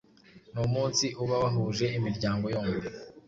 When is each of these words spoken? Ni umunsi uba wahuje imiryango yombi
Ni 0.51 0.59
umunsi 0.67 1.05
uba 1.21 1.35
wahuje 1.43 1.85
imiryango 1.97 2.45
yombi 2.53 2.87